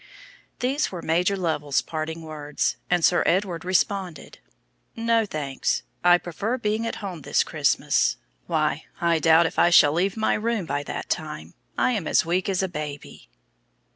These 0.61 0.91
were 0.91 1.03
Major 1.03 1.37
Lovell's 1.37 1.83
parting 1.83 2.23
words, 2.23 2.75
and 2.89 3.05
Sir 3.05 3.21
Edward 3.27 3.63
responded, 3.63 4.39
"No, 4.95 5.27
thanks; 5.27 5.83
I 6.03 6.17
prefer 6.17 6.57
being 6.57 6.87
at 6.87 6.95
home 7.05 7.21
this 7.21 7.43
Christmas. 7.43 8.17
Why, 8.47 8.85
I 8.99 9.19
doubt 9.19 9.45
if 9.45 9.59
I 9.59 9.69
shall 9.69 9.93
leave 9.93 10.17
my 10.17 10.33
room 10.33 10.65
by 10.65 10.81
that 10.85 11.07
time; 11.07 11.53
I 11.77 11.91
am 11.91 12.07
as 12.07 12.25
weak 12.25 12.49
as 12.49 12.63
a 12.63 12.67
baby." 12.67 13.29